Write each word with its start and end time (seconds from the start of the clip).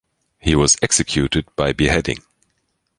He 0.39 0.55
was 0.55 0.77
executed 0.81 1.45
by 1.55 1.73
beheading. 1.73 2.23